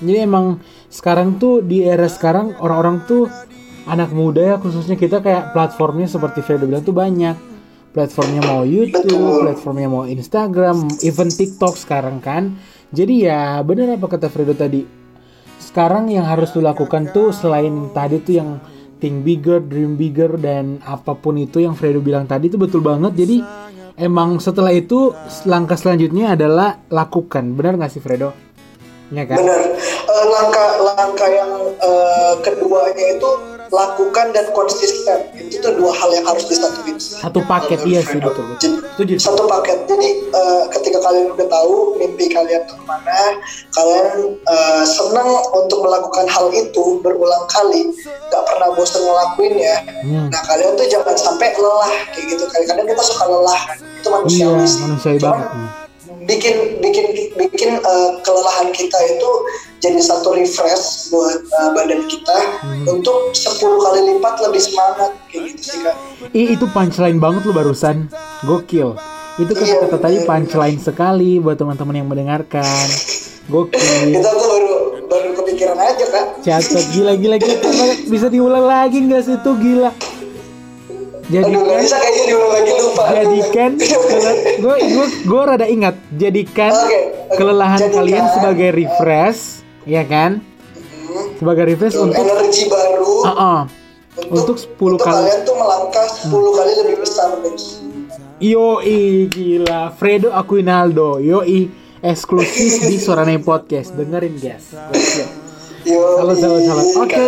jadi 0.00 0.24
emang 0.24 0.64
sekarang 0.88 1.36
tuh 1.36 1.60
di 1.60 1.84
era 1.84 2.08
sekarang 2.08 2.56
orang-orang 2.56 3.04
tuh 3.04 3.28
anak 3.84 4.10
muda 4.10 4.40
ya 4.40 4.56
khususnya 4.56 4.96
kita 4.96 5.20
kayak 5.20 5.52
platformnya 5.52 6.08
seperti 6.08 6.40
Fredo 6.40 6.64
bilang 6.64 6.80
tuh 6.80 6.96
banyak 6.96 7.36
platformnya 7.90 8.42
mau 8.46 8.62
YouTube 8.62 9.06
Betul. 9.06 9.42
platformnya 9.46 9.88
mau 9.90 10.04
Instagram 10.06 10.86
even 11.02 11.28
TikTok 11.30 11.74
sekarang 11.74 12.22
kan 12.22 12.54
jadi 12.90 13.14
ya 13.30 13.40
bener 13.62 13.98
apa 13.98 14.06
kata 14.06 14.26
Fredo 14.30 14.54
tadi 14.54 15.00
sekarang 15.60 16.10
yang 16.10 16.26
harus 16.26 16.50
dilakukan 16.50 17.14
tuh 17.14 17.30
selain 17.30 17.94
tadi 17.94 18.18
tuh 18.18 18.34
yang 18.42 18.50
think 19.00 19.24
bigger, 19.24 19.64
dream 19.64 19.94
bigger 19.96 20.36
dan 20.36 20.82
apa 20.82 21.16
pun 21.16 21.40
itu 21.40 21.64
yang 21.64 21.78
Fredo 21.78 22.04
bilang 22.04 22.28
tadi 22.28 22.52
itu 22.52 22.60
betul 22.60 22.84
banget. 22.84 23.16
Jadi 23.16 23.40
emang 23.96 24.42
setelah 24.42 24.74
itu 24.74 25.16
langkah 25.48 25.78
selanjutnya 25.78 26.36
adalah 26.36 26.82
lakukan. 26.92 27.56
Benar 27.56 27.80
nggak 27.80 27.92
sih 27.92 28.02
Fredo? 28.04 28.36
Ya 29.10 29.26
kan? 29.26 29.42
benar 29.42 29.60
Eh, 30.10 30.26
langkah 30.26 30.68
langkah 30.82 31.30
yang 31.30 31.50
eh, 31.78 32.34
keduanya 32.42 33.06
itu 33.14 33.30
lakukan 33.70 34.26
dan 34.30 34.50
konsisten 34.50 35.18
itu 35.32 35.56
tuh 35.56 35.72
dua 35.72 35.90
hal 35.92 36.10
yang 36.10 36.22
harus 36.24 36.42
disatuin 36.44 36.98
Satu 36.98 37.38
paket 37.42 37.78
iya 37.82 38.00
sih 38.00 38.18
betul 38.18 38.42
betul. 38.48 38.82
Jadi, 38.98 39.14
satu 39.16 39.46
paket 39.46 39.86
jadi 39.86 40.08
eh, 40.28 40.64
ketika 40.70 40.98
kalian 41.00 41.30
udah 41.30 41.46
tahu 41.46 41.74
mimpi 41.96 42.26
kalian 42.28 42.62
tuh 42.64 42.74
ke 42.74 42.84
mana 42.84 43.38
kalian 43.70 44.06
eh, 44.36 44.82
senang 44.84 45.28
untuk 45.52 45.80
melakukan 45.80 46.26
hal 46.26 46.50
itu 46.50 46.98
berulang 46.98 47.46
kali 47.46 47.94
nggak 48.26 48.42
pernah 48.44 48.68
bosan 48.72 49.00
ngelakuinnya 49.00 49.76
Hmm. 50.00 50.26
nah 50.28 50.42
kalian 50.42 50.74
tuh 50.74 50.86
jangan 50.86 51.12
sampai 51.12 51.52
lelah 51.52 51.92
kayak 52.10 52.26
gitu 52.28 52.44
kadang-kadang 52.46 52.86
kita 52.88 53.02
suka 53.04 53.24
lelah 53.26 53.62
itu 53.92 54.00
Iya 54.00 54.10
manusiawi 54.10 54.64
sih 54.64 54.80
manusiawi 54.82 55.18
Cuman 55.18 55.28
banget. 55.30 55.48
nih. 55.52 55.70
bikin 56.22 56.54
bikin 56.80 57.06
bikin 57.36 57.70
eh, 57.76 58.10
kelelahan 58.20 58.68
kita 58.70 58.98
itu 59.06 59.30
jadi 59.80 59.96
satu 59.98 60.32
refresh 60.32 60.84
buat 61.08 61.40
eh, 61.40 61.70
badan 61.72 62.04
kita 62.04 62.38
Hmm. 62.60 62.84
untuk 62.90 63.32
10 63.32 63.56
kali 63.80 64.00
lipat 64.06 64.34
lebih 64.42 64.60
semangat 64.60 65.10
kayak 65.26 65.42
gitu 65.50 65.62
sih 65.66 65.78
kak 65.80 65.96
Ih 66.30 66.46
itu 66.52 66.64
punchline 66.66 67.16
banget 67.16 67.42
lu 67.42 67.50
barusan. 67.50 68.06
Gokil. 68.42 68.94
Itu 69.36 69.52
Iya, 69.54 69.80
kata-kata 69.80 69.96
tadi 69.98 70.16
punchline 70.22 70.76
sekali 70.78 71.30
buat 71.36 71.56
teman-teman 71.56 71.96
yang 71.96 72.06
mendengarkan. 72.06 72.86
Gokil. 73.46 73.80
kita 74.12 74.28
tuh 74.28 74.46
baru 74.46 74.74
baru 75.02 75.28
kepikiran 75.34 75.74
aja 75.74 76.04
kak 76.06 76.24
Catat 76.40 76.84
gila 76.92 77.12
gila 77.14 77.36
gila 77.36 77.56
bisa 78.06 78.28
diulang 78.28 78.62
lagi 78.62 79.00
nggak 79.00 79.22
sih 79.22 79.34
itu 79.34 79.52
gila. 79.56 79.90
Aduh 79.90 79.98
nggak 81.26 81.46
Jadikan 81.46 81.78
bisa 81.80 81.96
kayaknya 81.96 82.24
diulang 82.26 82.52
lagi 82.52 82.70
lupa 82.76 83.02
jadikan 83.08 83.70
gue 84.56 84.76
gue 84.84 85.06
gue 85.24 85.40
rada 85.40 85.62
ingat 85.64 85.94
jadikan 86.12 86.72
oke. 86.74 87.00
kelelahan 87.32 87.78
Jadikan, 87.80 87.96
kalian 87.96 88.24
sebagai 88.30 88.68
refresh 88.72 89.59
ya 89.84 90.04
kan 90.04 90.40
Hmm, 91.10 91.34
sebagai 91.36 91.66
refresh 91.66 91.98
untuk 91.98 92.14
untuk 92.14 92.22
energi 92.22 92.70
baru 92.70 93.14
Ah, 93.20 93.34
ah. 93.34 93.60
untuk 94.30 94.54
10 94.54 94.70
untuk 94.78 95.02
kali 95.02 95.26
kalian 95.26 95.40
tuh 95.42 95.56
melangkah 95.58 96.06
10 96.06 96.30
kali 96.30 96.72
lebih 96.78 96.96
besar 97.02 97.28
guys 97.36 97.64
yoi 98.38 99.00
gila 99.26 99.90
Fredo 99.92 100.30
Aquinaldo 100.30 101.18
yoi 101.18 101.66
eksklusif 101.98 102.80
di 102.80 102.96
Sorane 103.02 103.36
Podcast 103.38 103.92
dengerin 103.92 104.38
guys. 104.38 104.72
Yo, 105.80 105.96
Salut, 106.14 106.36
salut, 106.36 106.60
salut. 106.60 106.86
Oke. 107.00 107.24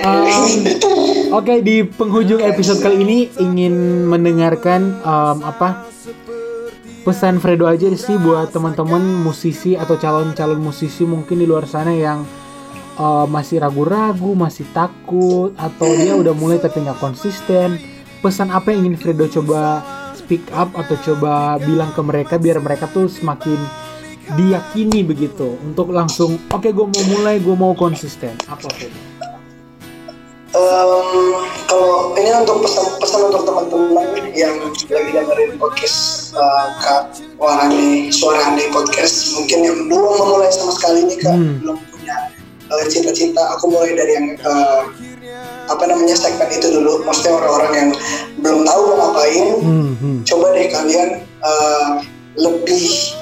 Um, 0.00 0.48
Oke 1.30 1.54
di 1.60 1.84
penghujung 1.84 2.40
episode 2.40 2.80
kali 2.80 2.96
ini 3.00 3.18
ingin 3.36 3.74
mendengarkan 4.04 4.96
um, 5.00 5.44
apa 5.44 5.84
pesan 7.02 7.38
Fredo 7.38 7.66
aja 7.66 7.86
sih 7.94 8.16
buat 8.18 8.50
teman-teman 8.50 9.00
musisi 9.22 9.74
atau 9.74 9.98
calon-calon 9.98 10.58
musisi 10.58 11.06
mungkin 11.06 11.42
di 11.42 11.46
luar 11.46 11.64
sana 11.66 11.94
yang 11.94 12.22
uh, 12.98 13.24
masih 13.24 13.62
ragu-ragu, 13.62 14.34
masih 14.34 14.66
takut 14.74 15.54
atau 15.54 15.88
dia 15.96 16.18
udah 16.18 16.34
mulai 16.34 16.58
tapi 16.58 16.82
nggak 16.82 16.98
konsisten. 16.98 17.78
Pesan 18.18 18.50
apa 18.50 18.74
yang 18.74 18.90
ingin 18.90 18.98
Fredo 18.98 19.30
coba 19.30 19.80
speak 20.18 20.42
up 20.50 20.74
atau 20.74 20.98
coba 21.00 21.56
bilang 21.62 21.94
ke 21.94 22.02
mereka 22.02 22.34
biar 22.36 22.58
mereka 22.58 22.90
tuh 22.90 23.06
semakin 23.06 23.56
diyakini 24.36 25.00
begitu 25.00 25.56
untuk 25.64 25.88
langsung 25.88 26.36
oke 26.52 26.68
gue 26.68 26.84
mau 26.84 27.04
mulai 27.16 27.40
gue 27.40 27.56
mau 27.56 27.72
konsisten 27.72 28.36
apa 28.44 28.68
Fredo? 28.68 29.00
Em, 30.52 31.47
kalau 31.68 32.16
ini 32.16 32.32
untuk 32.32 32.64
pesan-pesan 32.64 33.28
untuk 33.28 33.44
teman-teman 33.44 34.08
yang 34.32 34.56
lagi 34.64 35.10
dengerin 35.12 35.60
podcast 35.60 36.32
uh, 36.32 36.72
Kak 36.80 37.02
Warani 37.36 38.08
Suarani 38.08 38.72
podcast 38.72 39.36
mungkin 39.36 39.58
yang 39.62 39.76
belum 39.84 40.16
memulai 40.16 40.48
sama 40.48 40.72
sekali 40.72 41.04
nih 41.04 41.18
Kak 41.20 41.36
Hmm. 41.36 41.60
belum 41.60 41.76
punya 41.92 42.16
uh, 42.72 42.84
cita-cita 42.88 43.42
aku 43.52 43.68
mulai 43.68 43.92
dari 43.92 44.12
yang 44.16 44.26
uh, 44.42 44.88
apa 45.68 45.84
namanya 45.84 46.16
segmen 46.16 46.48
itu 46.48 46.72
dulu 46.72 47.04
maksudnya 47.04 47.36
orang-orang 47.36 47.72
yang 47.76 47.90
belum 48.40 48.64
tahu 48.64 48.80
mau 48.88 48.96
ngapain 49.12 49.46
Hmm, 49.60 49.92
hmm. 50.00 50.18
coba 50.24 50.46
deh 50.56 50.66
kalian 50.72 51.08
uh, 51.44 52.00
lebih 52.40 53.12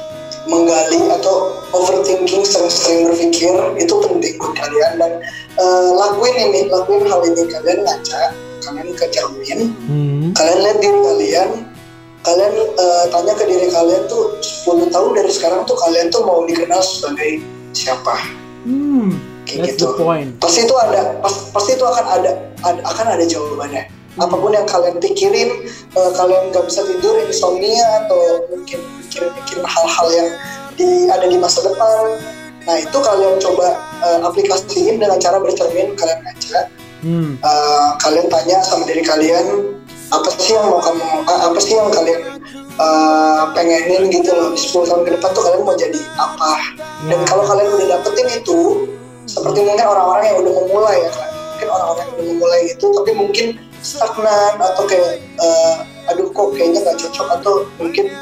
menggali 0.47 0.99
atau 1.11 1.59
overthinking 1.75 2.43
sering-sering 2.43 3.11
berpikir 3.11 3.53
itu 3.77 3.95
penting 3.99 4.35
buat 4.39 4.55
kalian. 4.55 4.93
Dan 4.99 5.13
uh, 5.59 5.91
lakuin 5.95 6.37
ini 6.51 6.71
lakuin 6.71 7.03
hal 7.05 7.21
ini. 7.23 7.43
Kalian 7.47 7.83
ngaca 7.83 8.23
kalian 8.67 8.89
ke 8.99 9.07
cermin 9.15 9.61
Hmm. 9.87 10.35
kalian 10.35 10.59
lihat 10.63 10.79
diri 10.83 11.01
kalian. 11.03 11.51
Kalian 12.27 12.53
uh, 12.75 13.05
tanya 13.15 13.39
ke 13.39 13.45
diri 13.47 13.71
kalian 13.71 14.03
tuh 14.11 14.35
10 14.67 14.91
tahun 14.91 15.11
dari 15.15 15.31
sekarang 15.31 15.63
tuh 15.63 15.79
kalian 15.79 16.11
tuh 16.11 16.27
mau 16.27 16.43
dikenal 16.43 16.83
sebagai 16.83 17.39
siapa? 17.71 18.19
Hmm, 18.67 19.15
kayak 19.47 19.71
that's 19.71 19.79
gitu. 19.79 19.95
pasti 20.43 20.67
itu 20.67 20.75
ada 20.75 21.23
pas- 21.23 21.55
pasti 21.55 21.79
itu 21.79 21.87
akan 21.87 22.05
ada, 22.19 22.31
ada 22.67 22.81
akan 22.83 23.07
ada 23.15 23.23
jawabannya 23.23 23.87
apa 24.17 24.33
pun 24.33 24.51
yang 24.51 24.65
kalian 24.65 24.97
pikirin 24.97 25.51
eh, 25.93 26.11
kalian 26.13 26.49
nggak 26.49 26.65
bisa 26.65 26.81
tidur 26.83 27.17
insomnia 27.21 27.85
atau 28.01 28.45
mungkin 28.49 28.81
mikirin-mikirin 28.99 29.65
hal-hal 29.65 30.09
yang 30.11 30.29
di 30.75 30.89
ada 31.07 31.25
di 31.25 31.37
masa 31.37 31.61
depan. 31.63 32.21
Nah 32.65 32.77
itu 32.77 32.99
kalian 32.99 33.37
coba 33.39 33.69
eh, 34.01 34.19
aplikasiin 34.23 34.97
dengan 34.97 35.17
cara 35.17 35.37
bercermin 35.39 35.93
kalian 35.95 36.21
ngaca 36.23 36.61
Hmm, 36.97 37.37
Eh, 37.39 37.89
kalian 38.01 38.27
tanya 38.27 38.59
sama 38.65 38.83
diri 38.83 39.05
kalian 39.05 39.47
apa 40.09 40.27
sih 40.33 40.57
yang 40.57 40.65
mau 40.67 40.81
kamu 40.81 41.05
apa 41.29 41.59
sih 41.61 41.77
yang 41.77 41.93
kalian 41.93 42.41
eh, 42.73 43.43
pengenin 43.53 44.09
gitu 44.09 44.33
loh 44.33 44.49
di 44.51 44.59
10 44.59 44.89
tahun 44.89 45.03
ke 45.05 45.11
depan 45.15 45.29
tuh 45.31 45.43
kalian 45.45 45.63
mau 45.63 45.77
jadi 45.77 46.01
apa? 46.17 46.53
Dan 47.07 47.21
Ya. 47.21 47.27
kalau 47.29 47.45
kalian 47.45 47.69
udah 47.69 47.87
dapetin 47.95 48.29
itu 48.33 48.59
seperti 49.29 49.61
mungkin 49.61 49.87
orang-orang 49.87 50.25
yang 50.25 50.39
udah 50.41 50.53
memulai 50.57 50.97
ya 50.99 51.11
kan 51.13 51.29
mungkin 51.53 51.69
orang-orang 51.69 52.01
yang 52.01 52.15
udah 52.17 52.27
memulai 52.33 52.61
itu 52.65 52.87
tapi 52.91 53.11
mungkin 53.13 53.47
stagnan 53.83 54.55
atau 54.61 54.85
kayak 54.89 55.21
eh, 55.21 55.75
aduh 56.13 56.29
kok 56.31 56.55
kayaknya 56.55 56.81
nggak 56.87 56.99
cocok 57.01 57.29
atau 57.41 57.55
mungkin 57.81 58.13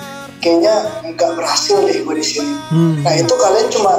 kayaknya 0.41 0.75
nggak 1.15 1.31
berhasil 1.37 1.77
deh 1.85 2.05
gue 2.05 2.15
di 2.17 2.27
sini 2.27 2.55
hmm. 2.73 3.05
Nah 3.05 3.13
itu 3.17 3.35
kalian 3.35 3.69
cuma 3.73 3.93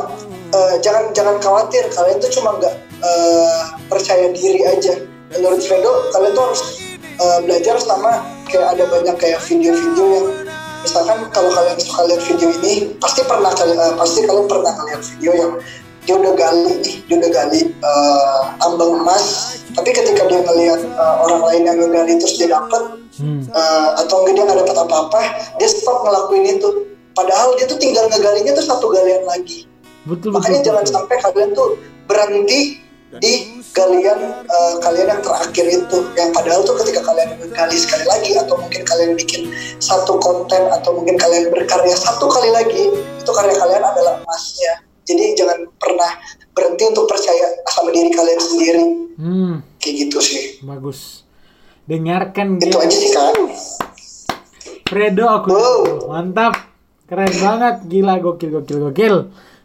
eh, 0.54 0.76
jangan 0.82 1.10
jangan 1.14 1.38
khawatir 1.42 1.84
kalian 1.94 2.18
tuh 2.22 2.32
cuma 2.34 2.58
nggak 2.62 2.76
eh, 3.02 3.62
percaya 3.90 4.30
diri 4.34 4.62
aja. 4.66 4.94
Menurut 5.34 5.62
Fredo 5.66 5.92
kalian 6.14 6.32
tuh 6.38 6.44
harus 6.50 6.62
eh, 7.02 7.40
belajar 7.46 7.76
sama 7.82 8.22
kayak 8.50 8.78
ada 8.78 8.84
banyak 8.88 9.16
kayak 9.18 9.40
video-video 9.42 10.06
yang 10.06 10.28
misalkan 10.86 11.18
kalau 11.34 11.50
kalian 11.50 11.78
suka 11.82 12.02
lihat 12.06 12.22
video 12.22 12.50
ini 12.62 12.74
pasti 13.02 13.26
pernah 13.26 13.50
kalian 13.58 13.80
eh, 13.82 13.94
pasti 13.98 14.20
kalian 14.22 14.46
pernah 14.46 14.72
ngeliat 14.78 15.02
video 15.02 15.32
yang 15.34 15.52
dia 16.06 16.16
udah 16.16 16.34
gali 16.38 16.72
nih 16.86 16.96
dia 17.10 17.16
udah 17.20 17.32
gali 17.34 17.60
eh, 17.70 18.40
tambang 18.62 18.92
emas 19.02 19.26
tapi 19.76 19.90
ketika 19.92 20.24
dia 20.30 20.40
ngelihat 20.46 20.82
eh, 20.82 21.16
orang 21.26 21.42
lain 21.52 21.62
yang 21.68 21.78
ngegali 21.82 22.14
terus 22.22 22.36
dia 22.38 22.50
dapet 22.50 23.04
Hmm. 23.16 23.48
Eh, 23.48 23.90
atau 24.04 24.28
enggak 24.28 24.36
dia 24.36 24.44
nggak 24.44 24.60
dapat 24.68 24.76
apa-apa 24.76 25.22
dia 25.56 25.72
stop 25.72 26.04
ngelakuin 26.04 26.60
itu 26.60 26.68
padahal 27.16 27.56
dia 27.56 27.64
tuh 27.64 27.80
tinggal 27.80 28.12
ngegalinya 28.12 28.52
tuh 28.52 28.66
satu 28.68 28.92
galian 28.92 29.24
lagi 29.24 29.64
Betul 30.04 30.20
betul. 30.20 30.30
makanya 30.36 30.60
jangan 30.68 30.84
betul. 30.84 30.96
sampai 31.00 31.16
kalian 31.24 31.50
tuh 31.56 31.80
berhenti 32.12 32.84
di 33.24 33.64
galian 33.72 34.20
eh, 34.44 34.74
kalian 34.84 35.08
yang 35.16 35.22
terakhir 35.24 35.66
itu 35.80 35.98
yang 36.20 36.30
padahal 36.36 36.68
tuh 36.68 36.76
ketika 36.84 37.08
kalian 37.08 37.40
menggali 37.40 37.78
sekali 37.80 38.04
lagi 38.04 38.32
atau 38.36 38.60
mungkin 38.60 38.84
kalian 38.84 39.12
bikin 39.16 39.48
satu 39.80 40.20
konten 40.20 40.68
atau 40.76 40.92
mungkin 41.00 41.16
kalian 41.16 41.48
berkarya 41.56 41.96
satu 41.96 42.28
kali 42.28 42.52
lagi 42.52 42.92
itu 43.00 43.32
karya 43.32 43.56
kalian 43.56 43.80
adalah 43.80 44.20
emasnya 44.28 44.84
jadi 45.06 45.38
jangan 45.38 45.70
pernah 45.78 46.12
berhenti 46.52 46.84
untuk 46.90 47.06
percaya 47.06 47.62
sama 47.70 47.94
diri 47.94 48.10
kalian 48.10 48.42
sendiri. 48.42 48.84
Hmm, 49.16 49.54
kayak 49.78 49.96
gitu 50.08 50.18
sih. 50.20 50.44
Bagus. 50.66 51.22
Dengarkan 51.86 52.58
itu 52.58 52.74
aja 52.74 52.96
sih 52.98 53.14
kak. 53.14 53.38
Fredo 54.86 55.26
aku 55.30 55.54
mantap. 56.10 56.58
Keren 57.06 57.34
banget. 57.38 57.76
Gila 57.86 58.18
gokil 58.18 58.50
gokil 58.50 58.78
gokil. 58.90 59.16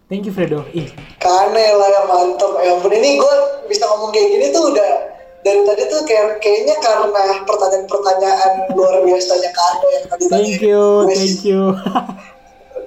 Thank 0.07 0.29
you 0.29 0.35
Fredo. 0.35 0.67
Ih. 0.77 0.93
Kane 1.17 1.67
lah 1.73 1.89
yang 1.89 2.07
mantep. 2.07 2.53
Ya 2.61 2.77
ampun 2.77 2.93
ini 2.93 3.17
gue 3.17 3.35
bisa 3.67 3.89
ngomong 3.89 4.13
kayak 4.13 4.29
gini 4.29 4.47
tuh 4.53 4.69
udah 4.69 4.91
dari 5.41 5.65
tadi 5.65 5.83
tuh 5.89 6.05
kayak 6.05 6.37
kayaknya 6.45 6.77
karena 6.85 7.25
pertanyaan-pertanyaan 7.49 8.53
luar 8.77 9.01
biasanya 9.01 9.51
Kane 9.51 9.87
yang 9.89 10.05
tadi. 10.05 10.25
thank 10.29 10.61
you 10.61 10.83
thank 11.09 11.41
you 11.49 11.63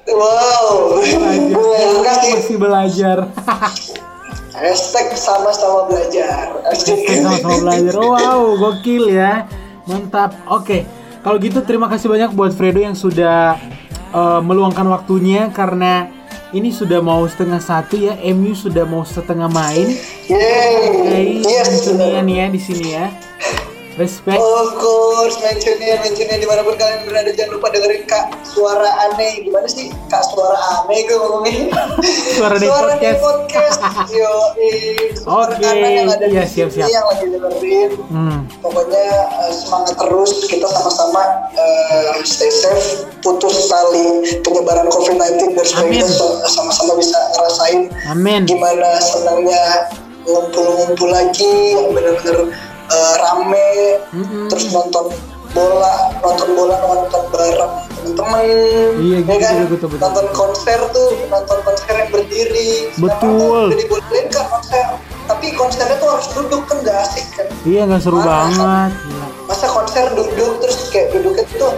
Wow. 0.03 0.99
belajar 0.99 1.55
Terima 1.55 2.03
kasih. 2.03 2.31
masih 2.35 2.57
belajar 2.57 3.17
Hashtag 4.53 5.17
sama-sama 5.17 5.89
belajar. 5.89 6.53
Asik. 6.69 7.03
sama-sama 7.19 7.57
belajar 7.63 7.93
wow 7.97 8.43
gokil 8.53 9.09
ya 9.09 9.47
mantap 9.83 10.35
oke 10.45 10.85
kalau 11.19 11.39
gitu 11.39 11.63
terima 11.63 11.87
kasih 11.87 12.11
banyak 12.11 12.31
buat 12.31 12.51
Fredo 12.51 12.79
yang 12.79 12.93
sudah 12.93 13.57
eh, 14.11 14.41
meluangkan 14.43 14.85
waktunya 14.87 15.49
karena 15.49 16.07
ini 16.53 16.69
sudah 16.69 17.01
mau 17.01 17.25
setengah 17.25 17.57
satu 17.57 17.97
ya 17.97 18.13
MU 18.29 18.53
sudah 18.53 18.85
mau 18.85 19.01
setengah 19.01 19.49
main 19.49 19.89
Yeay. 20.29 21.41
Oke, 21.41 21.43
Yes. 21.43 21.89
nih 22.21 22.35
ya 22.39 22.47
di 22.47 22.61
sini 22.61 22.87
ya. 22.93 23.07
Respect. 23.93 24.41
Of 24.41 24.81
course, 24.81 25.37
mentionnya, 25.37 26.01
mentionnya 26.01 26.41
di 26.41 26.47
mana 26.49 26.65
pun 26.65 26.73
kalian 26.73 27.05
berada 27.05 27.29
jangan 27.29 27.51
lupa 27.53 27.69
dengerin 27.69 28.01
kak 28.03 28.25
suara 28.41 28.89
aneh 29.05 29.45
gimana 29.45 29.69
sih 29.69 29.93
kak 30.09 30.25
suara 30.25 30.57
aneh 30.81 31.05
gue 31.05 31.13
ngomongin 31.13 31.69
Suara 32.33 32.57
Aneh 32.57 32.73
Aneh 32.73 33.13
Podcast. 33.21 33.77
podcast 33.77 34.09
yo 34.09 34.33
Oke, 35.29 35.61
yang 35.69 36.09
ada 36.09 36.25
iya, 36.25 36.41
di 36.41 36.49
siap, 36.49 36.69
siap. 36.69 36.89
yang 36.89 37.05
lagi 37.05 37.25
dengerin 37.29 37.91
Hmm. 38.09 38.45
pokoknya 38.61 39.05
eh, 39.41 39.53
semangat 39.53 39.93
terus 39.95 40.45
kita 40.45 40.65
sama-sama 40.65 41.21
eh, 41.53 42.13
stay 42.23 42.49
safe 42.49 43.05
putus 43.21 43.69
tali 43.69 44.05
penyebaran 44.41 44.85
COVID-19 44.85 45.53
dan 45.53 45.65
supaya 45.65 45.85
Amin. 45.85 46.01
kita 46.01 46.25
sama-sama 46.47 46.91
bisa 46.97 47.17
ngerasain 47.33 47.81
Amin. 48.09 48.41
gimana 48.45 48.89
senangnya 48.99 49.89
ngumpul-ngumpul 50.23 51.09
lagi 51.09 51.51
yang 51.73 51.89
bener-bener 51.91 52.53
eh, 52.93 53.13
rame 53.19 53.69
Mm-mm. 54.11 54.45
terus 54.47 54.69
nonton 54.69 55.09
bola 55.49 55.93
nonton 56.19 56.49
bola 56.53 56.75
nonton 56.79 57.23
bareng 57.29 57.73
temen-temen 57.93 58.41
Iya, 58.97 59.17
gitu, 59.21 59.29
ya 59.29 59.37
kan 59.39 59.53
betul, 59.53 59.67
betul, 59.69 59.87
betul. 59.87 60.01
nonton 60.01 60.25
konser 60.33 60.79
tuh 60.89 61.09
nonton 61.27 61.57
konser 61.61 61.93
yang 61.95 62.09
berdiri 62.09 62.69
Betul. 62.97 63.65
Udah 63.69 63.77
dibolehin 63.77 64.25
kan 64.29 64.45
konser 64.49 64.85
tapi 65.23 65.47
konsernya 65.53 65.95
tuh 65.97 66.09
harus 66.09 66.27
duduk 66.31 66.61
kan 66.65 66.77
gak 66.81 66.97
asik 67.01 67.25
kan 67.31 67.47
Iya 67.63 67.81
nggak 67.85 68.01
seru 68.01 68.19
Parah. 68.19 68.49
banget. 68.51 68.91
Masa 69.45 69.67
konser 69.67 70.05
duduk 70.11 70.51
terus 70.59 70.89
kayak 70.89 71.15
duduknya 71.15 71.45
tuh 71.53 71.71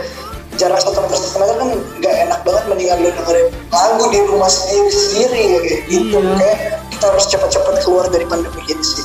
jarak 0.55 0.79
satu 0.79 0.98
meter 0.98 1.19
satu 1.19 1.38
meter 1.38 1.55
kan 1.55 1.69
gak 2.00 2.15
enak 2.25 2.39
banget 2.41 2.63
mendingan 2.65 2.98
lu 2.98 3.10
dengerin 3.13 3.48
lagu 3.69 4.03
di 4.07 4.19
rumah 4.24 4.48
sendiri 4.48 4.89
sendiri 4.89 5.41
ya 5.45 5.60
kayak 5.62 5.81
gitu 5.86 6.17
Iya. 6.17 6.34
kayak 6.34 6.57
kita 6.89 7.05
harus 7.05 7.25
cepat-cepat 7.27 7.75
keluar 7.84 8.05
dari 8.07 8.25
pandemi 8.25 8.62
ini 8.65 8.81
sih 8.81 9.04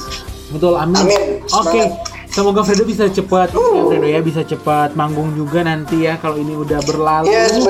Betul, 0.51 0.75
amin. 0.77 0.99
Amin. 0.99 1.23
Oke. 1.47 1.83
Semangat. 1.83 2.19
Semoga 2.31 2.63
Fredo 2.63 2.87
bisa 2.87 3.11
cepat 3.11 3.51
ya 3.51 3.83
Fredo 3.91 4.07
ya 4.07 4.21
bisa 4.23 4.47
cepat 4.47 4.95
manggung 4.95 5.35
juga 5.35 5.67
nanti 5.67 6.07
ya 6.07 6.15
kalau 6.15 6.39
ini 6.39 6.55
udah 6.55 6.79
berlalu. 6.87 7.27
yes 7.27 7.59
you 7.59 7.67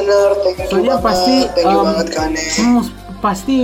Soalnya 0.69 1.01
banget 1.01 1.07
pasti 1.09 1.35
thank 1.57 1.65
you 1.65 1.79
um, 1.81 1.87
banget 1.89 2.09
Kane 2.13 2.43
hmm, 2.61 2.83
pasti 3.25 3.59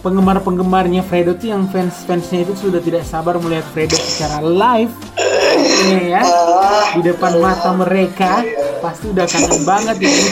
penggemar-penggemarnya 0.00 1.04
Fredo 1.04 1.36
tuh 1.36 1.52
yang 1.52 1.68
fans-fansnya 1.68 2.48
itu 2.48 2.56
sudah 2.56 2.80
tidak 2.80 3.04
sabar 3.04 3.36
melihat 3.36 3.68
Fredo 3.68 4.00
secara 4.00 4.40
live. 4.40 4.92
Iya 5.92 6.00
ya. 6.08 6.22
Ah, 6.24 6.96
di 6.96 7.00
depan 7.04 7.36
mata 7.44 7.76
mereka 7.76 8.40
pasti 8.80 9.12
udah 9.12 9.28
kangen 9.28 9.60
banget 9.64 9.96
ini 10.08 10.24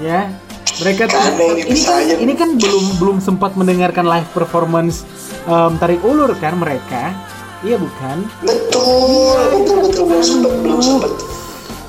ya 0.00 0.32
mereka 0.80 1.04
tuh 1.04 1.20
ini 1.60 1.80
kan, 1.84 2.00
ini 2.16 2.32
kan 2.32 2.50
belum 2.56 2.84
belum 2.96 3.16
sempat 3.20 3.52
mendengarkan 3.52 4.08
live 4.08 4.28
performance 4.32 5.04
em, 5.44 5.76
tarik 5.76 6.00
ulur 6.00 6.32
kan 6.40 6.56
mereka 6.56 7.12
iya 7.62 7.76
bukan? 7.76 8.16
Betul. 8.42 9.36
Betul 9.54 9.76
betul. 9.82 10.04
Belum 10.04 10.22
sempet 10.22 10.52
belum 10.60 10.80
sempet. 10.80 11.12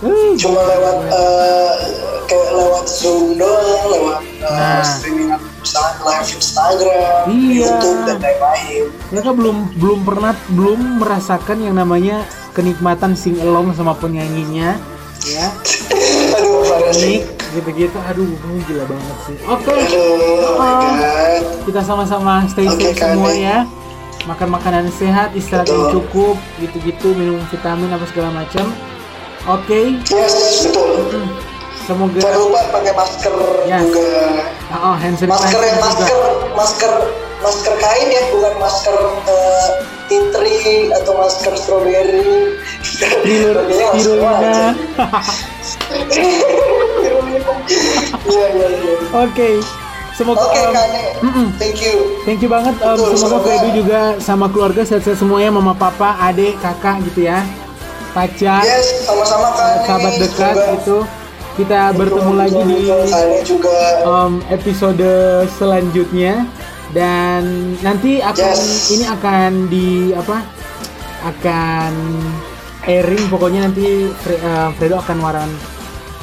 Eh, 0.04 0.36
cuma 0.36 0.60
lewat 0.60 0.98
eh, 1.08 1.72
kayak 2.28 2.50
lewat 2.52 2.86
zoom 2.86 3.40
doang 3.40 3.88
lewat 3.88 4.20
eh, 4.20 4.52
Nah. 4.52 4.84
streaming 4.84 5.32
live 6.04 6.28
Instagram 6.30 7.24
Iya. 7.32 7.56
YouTube 7.64 8.00
dan 8.04 8.18
lain-lain. 8.20 8.84
Mereka 9.10 9.32
belum 9.32 9.58
belum 9.80 10.00
pernah 10.04 10.34
belum 10.52 10.80
merasakan 11.00 11.58
yang 11.64 11.76
namanya 11.76 12.28
kenikmatan 12.52 13.16
sing 13.16 13.40
along 13.40 13.72
sama 13.72 13.96
penyanyinya 13.96 14.76
ya. 15.24 15.48
Aduh 16.36 16.68
parah 16.68 16.92
nik 16.92 17.00
sih 17.00 17.18
gitu-gitu. 17.56 17.96
Aduh 18.04 18.28
ini 18.28 18.60
gila 18.68 18.84
banget 18.84 19.18
sih. 19.24 19.36
Oke. 19.48 19.72
Aduh 19.72 20.60
oh 20.60 21.40
kita 21.64 21.80
sama-sama 21.80 22.44
stay 22.52 22.68
Oke, 22.68 22.92
safe 22.92 23.00
semua 23.00 23.32
ya 23.32 23.64
makan 24.24 24.48
makanan 24.50 24.86
sehat 24.90 25.34
istirahat 25.34 25.68
yang 25.68 25.90
cukup 25.92 26.36
gitu-gitu 26.58 27.14
minum 27.14 27.42
vitamin 27.48 27.90
apa 27.90 28.06
segala 28.08 28.30
macam 28.34 28.66
oke 29.46 29.80
yes 30.06 30.66
betul 30.66 30.90
Hmm. 31.04 31.30
semoga 31.84 32.18
jangan 32.18 32.40
lupa 32.40 32.60
pakai 32.72 32.94
masker 32.94 33.34
Yes. 33.64 33.84
juga 33.84 34.04
oh, 34.74 34.96
hand 34.96 35.16
masker 35.20 35.62
yang 35.62 35.76
juga. 35.76 35.86
masker 35.86 36.18
masker 36.54 36.92
masker 37.40 37.74
kain 37.76 38.08
ya 38.08 38.22
bukan 38.32 38.54
masker 38.58 38.96
eh, 39.28 39.68
tea 40.08 40.22
tree 40.32 40.74
atau 40.94 41.12
masker 41.14 41.54
strawberry 41.54 42.58
Pakainya 42.94 43.90
masker 43.92 43.92
spirulina 43.92 44.40
aja. 44.40 44.70
Iya 48.24 48.46
iya 48.50 48.68
iya. 48.70 48.96
oke 49.14 49.50
semoga 50.14 50.42
Oke 50.44 50.60
um, 50.60 50.72
Kane, 50.72 51.04
mm-mm. 51.20 51.48
thank 51.58 51.78
you. 51.78 51.96
Thank 52.22 52.40
you 52.40 52.48
banget. 52.48 52.76
Um, 52.80 52.96
Betul, 52.96 53.10
semoga 53.14 53.28
semoga- 53.36 53.44
Fredo 53.44 53.70
juga 53.74 54.00
sama 54.18 54.46
keluarga 54.48 54.82
sehat-sehat 54.82 55.18
semuanya, 55.18 55.50
mama, 55.52 55.74
papa, 55.74 56.16
adik, 56.22 56.58
kakak 56.58 57.02
gitu 57.06 57.26
ya, 57.26 57.42
pacar, 58.12 58.62
Yes, 58.62 59.04
sama-sama 59.04 59.52
Kane. 59.52 59.84
sahabat 59.84 60.14
dekat 60.18 60.56
Semoga 60.56 60.74
gitu. 60.76 60.98
Kita 61.54 61.94
bertemu 61.94 62.34
lagi 62.34 62.62
di 62.64 62.78
juga. 63.46 63.78
um, 64.04 64.42
episode 64.48 65.06
selanjutnya 65.54 66.50
dan 66.90 67.46
nanti 67.80 68.18
akan 68.20 68.54
Yes. 68.58 68.90
ini 68.90 69.06
akan 69.06 69.52
di 69.68 69.88
apa? 70.14 70.42
Akan 71.24 71.94
airing 72.84 73.30
pokoknya 73.30 73.64
nanti 73.64 73.86
Fre- 74.18 74.42
uh, 74.42 74.74
Fredo 74.76 74.98
akan 74.98 75.18
waran 75.22 75.52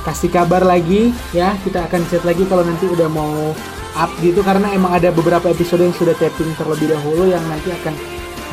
kasih 0.00 0.28
kabar 0.28 0.60
lagi 0.60 1.08
ya 1.30 1.54
kita 1.60 1.84
akan 1.84 2.00
chat 2.04 2.20
lagi 2.20 2.44
kalau 2.44 2.60
nanti 2.60 2.84
udah 2.84 3.06
mau 3.06 3.52
up 3.96 4.10
gitu 4.22 4.44
karena 4.44 4.70
emang 4.74 4.94
ada 4.94 5.10
beberapa 5.10 5.50
episode 5.50 5.82
yang 5.86 5.94
sudah 5.94 6.14
taping 6.18 6.50
terlebih 6.58 6.90
dahulu 6.90 7.30
yang 7.30 7.42
nanti 7.48 7.70
akan 7.70 7.94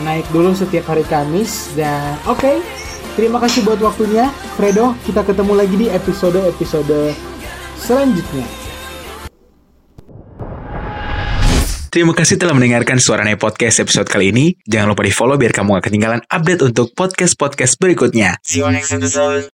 naik 0.06 0.26
dulu 0.30 0.54
setiap 0.54 0.90
hari 0.94 1.06
Kamis 1.06 1.74
dan 1.74 2.18
oke 2.30 2.62
terima 3.18 3.42
kasih 3.42 3.66
buat 3.66 3.82
waktunya 3.82 4.30
Fredo 4.58 4.94
kita 5.06 5.26
ketemu 5.26 5.54
lagi 5.58 5.76
di 5.76 5.88
episode-episode 5.90 7.14
selanjutnya 7.82 8.68
Terima 11.88 12.14
kasih 12.14 12.38
telah 12.38 12.54
mendengarkan 12.54 13.02
Suarane 13.02 13.42
Podcast 13.42 13.82
episode 13.82 14.06
kali 14.06 14.30
ini. 14.30 14.54
Jangan 14.70 14.94
lupa 14.94 15.02
di 15.02 15.10
follow 15.10 15.34
biar 15.34 15.50
kamu 15.50 15.82
gak 15.82 15.90
ketinggalan 15.90 16.22
update 16.30 16.62
untuk 16.62 16.94
podcast-podcast 16.94 17.74
berikutnya. 17.82 18.38
See 18.46 18.62
you 18.62 18.70
next 18.70 18.94
episode. 18.94 19.50